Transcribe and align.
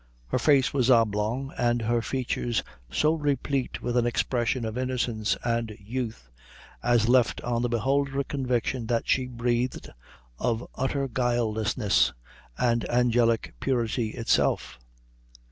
Her 0.29 0.39
face 0.39 0.73
was 0.73 0.89
oblong, 0.89 1.53
and 1.59 1.83
her 1.83 2.01
features 2.01 2.63
so 2.91 3.13
replete 3.13 3.83
with 3.83 3.95
an 3.95 4.07
expression 4.07 4.65
of 4.65 4.75
innocence 4.75 5.37
and 5.43 5.77
youth, 5.79 6.27
as 6.81 7.07
left 7.07 7.39
on 7.43 7.61
the 7.61 7.69
beholder 7.69 8.19
a 8.19 8.23
conviction 8.23 8.87
that 8.87 9.07
she 9.07 9.27
breathed 9.27 9.91
of 10.39 10.65
utter 10.73 11.07
guilelessness 11.07 12.13
and 12.57 12.83
angelic 12.89 13.53
purity 13.59 14.07
itself. 14.13 14.79